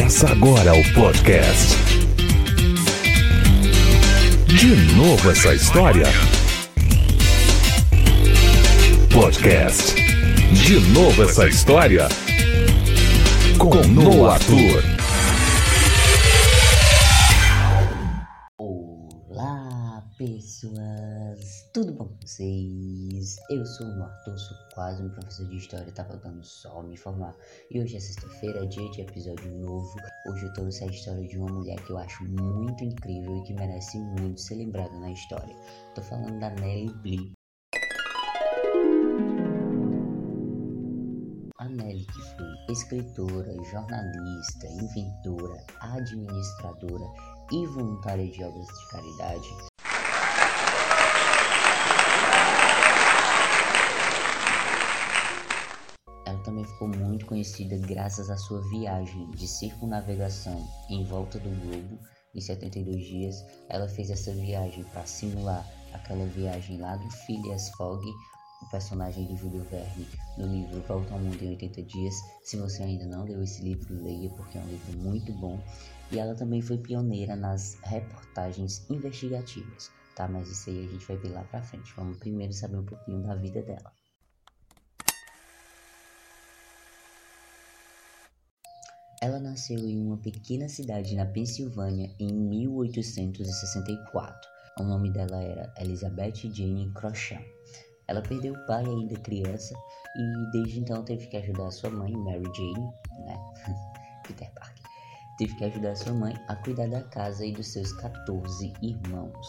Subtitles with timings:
[0.00, 1.76] Começa agora o podcast.
[4.46, 6.06] De novo essa história?
[9.12, 9.94] Podcast.
[10.54, 12.08] De novo essa história?
[13.58, 14.99] Com Noah Arthur.
[21.72, 23.36] Tudo bom com vocês?
[23.48, 27.32] Eu sou o Arthur, sou quase um professor de história, tá faltando só me formar.
[27.70, 29.94] E hoje é sexta-feira, dia de episódio novo.
[30.26, 33.54] Hoje eu trouxe a história de uma mulher que eu acho muito incrível e que
[33.54, 35.54] merece muito ser lembrada na história.
[35.94, 37.32] Tô falando da Nellie Bly.
[41.58, 47.06] A Nelly, que foi escritora, jornalista, inventora, administradora
[47.52, 49.70] e voluntária de obras de caridade,
[56.50, 61.96] também ficou muito conhecida graças à sua viagem de circunnavegação em volta do globo
[62.34, 63.44] em 72 dias.
[63.68, 68.04] Ela fez essa viagem para simular aquela viagem lá do Phileas Fogg
[68.62, 70.06] o personagem de Júlio Verne
[70.36, 72.14] no livro Volta ao Mundo em 80 Dias.
[72.42, 75.58] Se você ainda não leu esse livro, leia porque é um livro muito bom.
[76.10, 80.28] E ela também foi pioneira nas reportagens investigativas, tá?
[80.28, 81.94] Mas isso aí a gente vai ver lá pra frente.
[81.96, 83.92] Vamos primeiro saber um pouquinho da vida dela.
[89.22, 94.48] Ela nasceu em uma pequena cidade na Pensilvânia em 1864.
[94.78, 97.38] O nome dela era Elizabeth Jane Crocham.
[98.08, 99.74] Ela perdeu o pai ainda criança
[100.16, 102.90] e desde então teve que ajudar sua mãe, Mary Jane,
[103.26, 103.38] né?
[104.26, 104.84] Peter Parker.
[105.36, 109.46] Teve que ajudar sua mãe a cuidar da casa e dos seus 14 irmãos.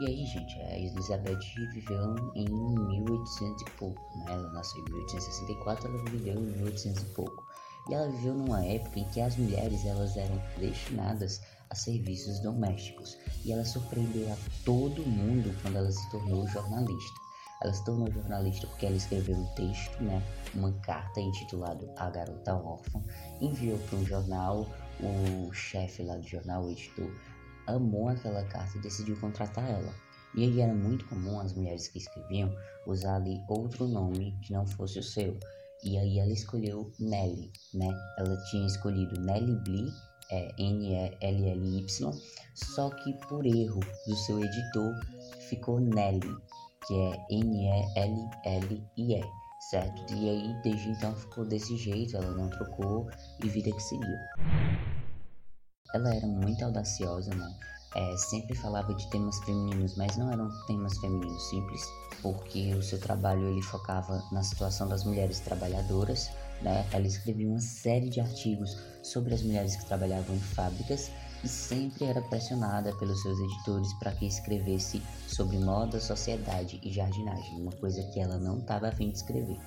[0.00, 1.40] E aí, gente, a Elizabeth
[1.72, 4.26] viveu em 1800 e pouco, né?
[4.28, 7.51] Ela nasceu em 1864, ela viveu em 1800 e pouco.
[7.88, 13.18] E ela viveu numa época em que as mulheres elas eram destinadas a serviços domésticos.
[13.44, 17.20] E ela surpreendeu a todo mundo quando ela se tornou jornalista.
[17.62, 20.22] Ela se tornou jornalista porque ela escreveu um texto, né,
[20.54, 23.00] uma carta intitulada A Garota Órfã,
[23.40, 24.66] enviou para um jornal,
[25.00, 27.10] o chefe lá do jornal, o editor,
[27.68, 29.94] amou aquela carta e decidiu contratar ela.
[30.34, 32.52] E aí era muito comum as mulheres que escreviam
[32.86, 35.38] usar ali outro nome que não fosse o seu.
[35.84, 37.88] E aí ela escolheu Nelly, né?
[38.18, 39.92] Ela tinha escolhido Nelly Bly,
[40.30, 41.86] é, N-E-L-L-Y,
[42.54, 44.94] só que por erro do seu editor
[45.48, 46.36] ficou Nelly,
[46.86, 49.20] que é N-E-L-L-I-E,
[49.70, 50.14] certo?
[50.14, 53.10] E aí desde então ficou desse jeito, ela não trocou
[53.42, 54.16] e vida que seguiu.
[55.92, 57.54] Ela era muito audaciosa, né?
[57.94, 61.82] É, sempre falava de temas femininos, mas não eram temas femininos simples,
[62.22, 66.30] porque o seu trabalho ele focava na situação das mulheres trabalhadoras,
[66.62, 66.86] né?
[66.90, 71.10] Ela escrevia uma série de artigos sobre as mulheres que trabalhavam em fábricas
[71.44, 77.60] e sempre era pressionada pelos seus editores para que escrevesse sobre moda, sociedade e jardinagem,
[77.60, 79.58] uma coisa que ela não estava afim de escrever.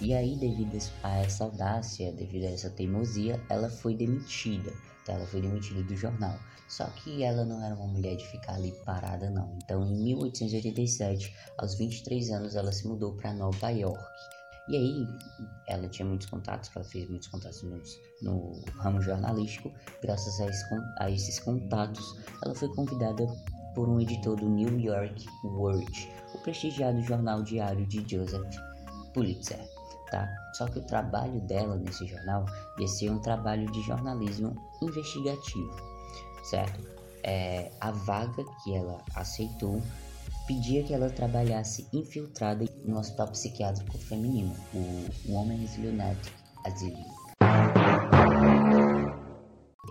[0.00, 4.72] E aí, devido a essa audácia, devido a essa teimosia, ela foi demitida.
[5.04, 5.12] Tá?
[5.12, 6.38] Ela foi demitida do jornal.
[6.68, 9.56] Só que ela não era uma mulher de ficar ali parada, não.
[9.62, 14.02] Então, em 1887, aos 23 anos, ela se mudou para Nova York.
[14.68, 15.06] E aí,
[15.68, 17.80] ela tinha muitos contatos, ela fez muitos contatos no,
[18.22, 19.70] no ramo jornalístico.
[20.02, 20.64] Graças a, esse,
[20.98, 23.26] a, esses contatos, ela foi convidada
[23.74, 28.56] por um editor do New York World, o prestigiado jornal diário de Joseph
[29.12, 29.73] Pulitzer.
[30.10, 30.28] Tá?
[30.54, 32.44] Só que o trabalho dela nesse jornal
[32.78, 35.74] ia ser um trabalho de jornalismo investigativo,
[36.44, 36.80] certo?
[37.22, 39.82] É, a vaga que ela aceitou
[40.46, 46.34] pedia que ela trabalhasse infiltrada no hospital psiquiátrico feminino, o Women's Lunatic
[46.66, 47.04] Asylum.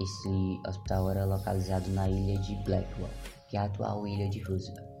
[0.00, 3.08] Esse hospital era localizado na ilha de Blackwell,
[3.48, 4.91] que é a atual ilha de Roosevelt.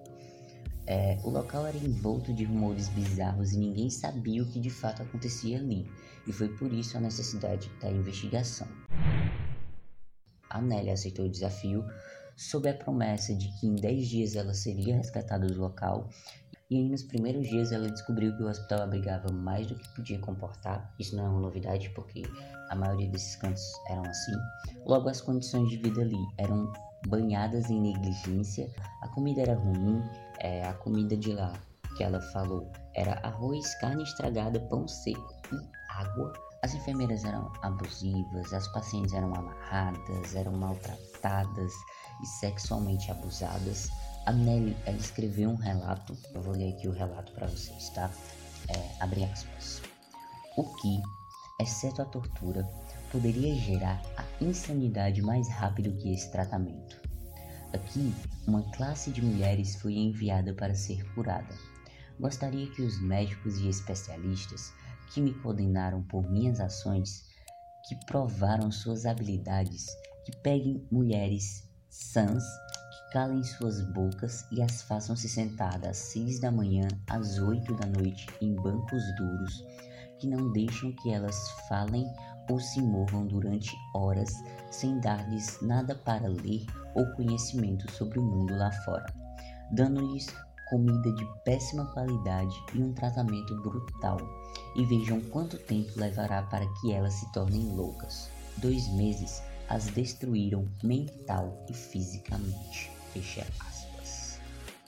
[0.86, 5.02] É, o local era envolto de rumores bizarros e ninguém sabia o que de fato
[5.02, 5.86] acontecia ali,
[6.26, 8.66] e foi por isso a necessidade da investigação.
[10.50, 11.84] A Nelly aceitou o desafio
[12.36, 16.08] sob a promessa de que em 10 dias ela seria resgatada do local.
[16.68, 20.18] E aí, nos primeiros dias, ela descobriu que o hospital abrigava mais do que podia
[20.18, 20.94] comportar.
[20.98, 22.22] Isso não é uma novidade, porque
[22.70, 24.32] a maioria desses cantos eram assim.
[24.86, 26.72] Logo, as condições de vida ali eram
[27.06, 28.70] banhadas em negligência,
[29.00, 30.02] a comida era ruim,
[30.38, 31.52] é, a comida de lá
[31.96, 35.56] que ela falou era arroz, carne estragada, pão seco e
[35.90, 36.32] água.
[36.62, 41.72] As enfermeiras eram abusivas, as pacientes eram amarradas, eram maltratadas
[42.22, 43.88] e sexualmente abusadas.
[44.26, 48.08] A Nelly ela escreveu um relato, eu vou ler aqui o relato para vocês, tá?
[48.68, 49.82] É, abre aspas.
[50.56, 51.02] O que,
[51.60, 52.68] exceto a tortura,
[53.10, 54.00] poderia gerar
[54.40, 57.00] insanidade mais rápido que esse tratamento.
[57.72, 58.14] Aqui,
[58.46, 61.54] uma classe de mulheres foi enviada para ser curada.
[62.20, 64.72] Gostaria que os médicos e especialistas
[65.12, 67.24] que me condenaram por minhas ações,
[67.88, 69.86] que provaram suas habilidades,
[70.24, 76.40] que peguem mulheres sãs, que calem suas bocas e as façam se sentar às seis
[76.40, 79.64] da manhã às oito da noite em bancos duros,
[80.18, 81.36] que não deixam que elas
[81.68, 82.06] falem
[82.50, 84.30] ou se movam durante horas
[84.70, 89.06] sem dar-lhes nada para ler ou conhecimento sobre o mundo lá fora,
[89.72, 90.26] dando-lhes
[90.72, 94.18] comida de péssima qualidade e um tratamento brutal,
[94.74, 98.30] e vejam quanto tempo levará para que elas se tornem loucas.
[98.56, 102.90] Dois meses as destruíram mental e fisicamente.
[103.12, 104.40] Fecha aspas.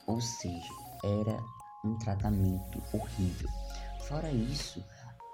[0.07, 0.69] Ou seja,
[1.05, 1.39] era
[1.85, 3.51] um tratamento horrível.
[4.09, 4.83] Fora isso,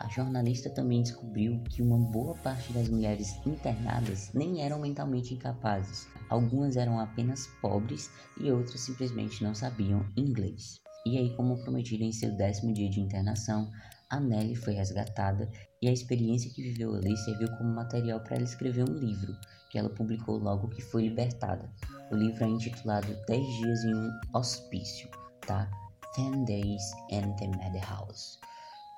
[0.01, 6.09] a jornalista também descobriu que uma boa parte das mulheres internadas nem eram mentalmente incapazes.
[6.31, 10.81] Algumas eram apenas pobres e outras simplesmente não sabiam inglês.
[11.05, 13.71] E aí, como prometido em seu décimo dia de internação,
[14.09, 15.51] a Nelly foi resgatada
[15.83, 19.37] e a experiência que viveu ali serviu como material para ela escrever um livro,
[19.71, 21.71] que ela publicou logo que foi libertada.
[22.11, 25.11] O livro é intitulado 10 Dias em um Hospício,
[25.47, 25.71] tá?
[26.17, 28.39] 10 Days in the Madhouse.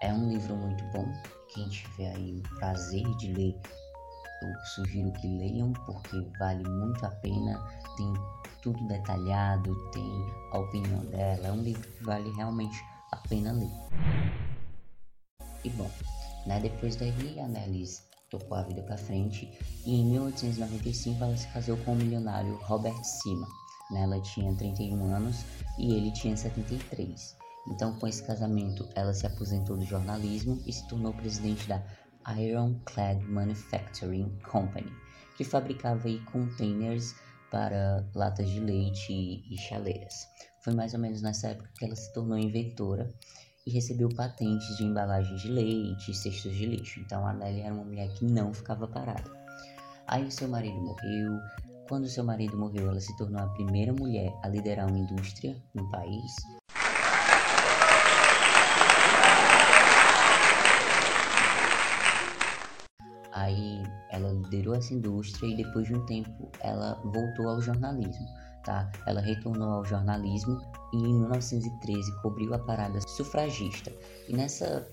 [0.03, 1.07] É um livro muito bom.
[1.55, 3.55] Quem tiver aí o prazer de ler,
[4.43, 7.57] eu sugiro que leiam porque vale muito a pena.
[7.97, 8.13] Tem
[8.63, 11.47] tudo detalhado, tem a opinião dela.
[11.47, 12.77] É um livro que vale realmente
[13.13, 13.71] a pena ler.
[15.63, 15.91] E bom,
[16.47, 19.57] né, depois daí a Annelise tocou a vida para frente
[19.87, 23.47] e em 1895 ela se casou com o milionário Robert Sima.
[23.93, 25.45] Né, ela tinha 31 anos
[25.79, 27.42] e ele tinha 73.
[27.69, 31.83] Então, com esse casamento, ela se aposentou do jornalismo e se tornou presidente da
[32.37, 34.93] Ironclad Manufacturing Company,
[35.37, 37.15] que fabricava containers
[37.51, 40.27] para latas de leite e chaleiras.
[40.65, 43.13] Foi mais ou menos nessa época que ela se tornou inventora
[43.67, 47.01] e recebeu patentes de embalagens de leite e cestos de lixo.
[47.01, 49.31] Então a Nelly era uma mulher que não ficava parada.
[50.07, 51.39] Aí seu marido morreu.
[51.89, 55.89] Quando seu marido morreu, ela se tornou a primeira mulher a liderar uma indústria no
[55.91, 56.33] país
[63.43, 68.25] Aí ela liderou essa indústria e depois de um tempo ela voltou ao jornalismo,
[68.65, 68.89] tá?
[69.05, 70.61] Ela retornou ao jornalismo
[70.93, 73.93] e em 1913 cobriu a parada sufragista.
[74.29, 74.89] E nessa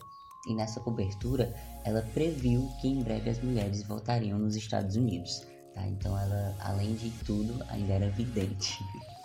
[0.47, 1.53] e nessa cobertura
[1.83, 5.45] ela previu que em breve as mulheres voltariam nos Estados Unidos,
[5.75, 5.85] tá?
[5.85, 8.79] Então ela, além de tudo, ainda era vidente.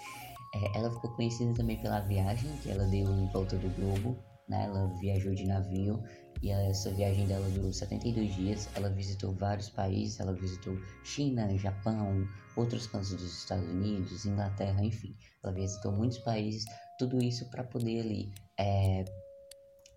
[0.56, 4.16] É, ela ficou conhecida também pela viagem que ela deu em volta do globo,
[4.48, 4.66] né?
[4.66, 6.00] Ela viajou de navio
[6.44, 8.68] e essa viagem dela durou 72 dias.
[8.74, 15.16] Ela visitou vários países, ela visitou China, Japão, outros cantos dos Estados Unidos, Inglaterra, enfim.
[15.42, 16.66] Ela visitou muitos países,
[16.98, 18.30] tudo isso para poder ali
[18.60, 19.06] é,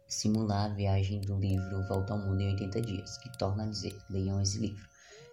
[0.07, 3.93] simular a viagem do livro Volta ao Mundo em 80 Dias, que torna a dizer,
[4.09, 4.87] leiam esse livro.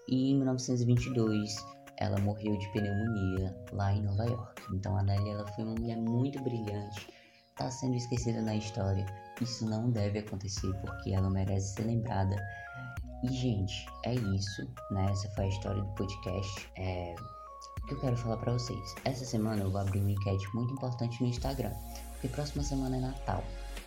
[0.09, 1.55] E em 1922
[1.99, 4.63] ela morreu de pneumonia lá em Nova York.
[4.75, 7.09] Então a Nelly ela foi uma mulher muito brilhante,
[7.51, 9.07] está sendo esquecida na história
[9.41, 12.37] isso não deve acontecer porque ela merece ser lembrada.
[13.23, 15.11] E, gente, é isso, né?
[15.11, 16.71] Essa foi a história do podcast.
[16.77, 17.15] É...
[17.83, 18.95] O que eu quero falar para vocês?
[19.05, 21.73] Essa semana eu vou abrir uma enquete muito importante no Instagram,
[22.13, 23.45] porque próxima semana é Natal,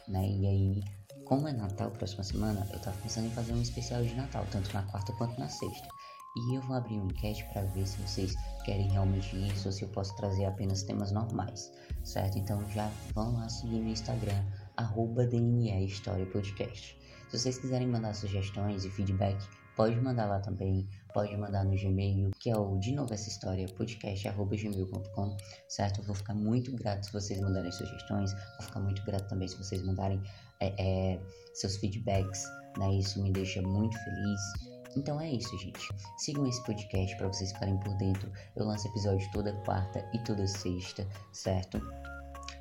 [0.08, 0.28] né?
[0.28, 0.84] E aí,
[1.26, 4.72] como é Natal próxima semana, eu tava pensando em fazer um especial de Natal, tanto
[4.74, 5.88] na quarta quanto na sexta.
[6.38, 9.84] E eu vou abrir uma enquete para ver se vocês querem realmente isso ou se
[9.84, 11.72] eu posso trazer apenas temas normais,
[12.04, 12.38] certo?
[12.38, 14.44] Então já vão lá seguir no Instagram,
[14.78, 16.98] arroba DNE História Podcast.
[17.30, 19.38] Se vocês quiserem mandar sugestões e feedback,
[19.76, 23.68] pode mandar lá também, pode mandar no Gmail, que é o de novo essa história,
[23.76, 26.00] podcast.gmail.com, certo?
[26.00, 29.58] Eu vou ficar muito grato se vocês mandarem sugestões, vou ficar muito grato também se
[29.58, 30.22] vocês mandarem
[30.60, 31.20] é, é,
[31.54, 32.44] seus feedbacks,
[32.78, 32.96] né?
[32.96, 34.42] Isso me deixa muito feliz.
[34.96, 35.90] Então é isso, gente.
[36.18, 38.32] Sigam esse podcast para vocês ficarem por dentro.
[38.56, 41.80] Eu lanço episódio toda quarta e toda sexta, certo?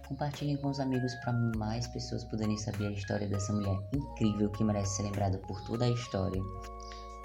[0.08, 4.62] Compartilhem com os amigos para mais pessoas poderem saber a história dessa mulher incrível que
[4.62, 6.40] merece ser lembrada por toda a história.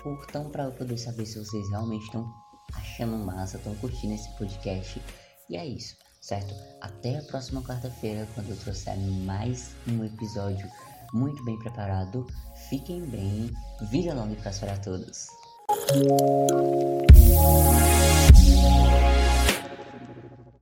[0.01, 2.27] Curtam para eu poder saber se vocês realmente estão
[2.73, 5.01] achando massa, estão curtindo esse podcast.
[5.49, 6.55] E é isso, certo?
[6.81, 10.67] Até a próxima quarta-feira, quando eu trouxer mais um episódio
[11.13, 12.25] muito bem preparado.
[12.69, 13.51] Fiquem bem,
[13.89, 15.27] vida longa e próspera a todos.